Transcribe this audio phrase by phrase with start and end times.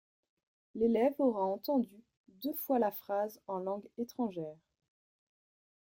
[0.73, 4.57] L'élève aura entendu deux fois la phrase en langue étrangère.